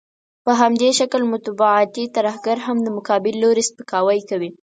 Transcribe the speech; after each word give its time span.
په 0.45 0.51
همدې 0.61 0.89
شکل 0.99 1.21
مطبوعاتي 1.33 2.03
ترهګر 2.15 2.57
هم 2.65 2.77
د 2.83 2.87
مقابل 2.97 3.33
لوري 3.43 3.63
سپکاوی 3.69 4.19
کوي. 4.29 4.49